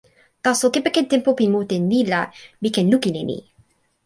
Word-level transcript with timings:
taso 0.43 0.65
kepeken 0.73 1.05
tenpo 1.11 1.29
pi 1.39 1.45
mute 1.53 1.77
ni 1.89 1.99
la, 2.11 2.21
mi 2.61 2.69
ken 2.75 2.87
lukin 2.91 3.15
e 3.21 3.23
ni. 3.29 3.39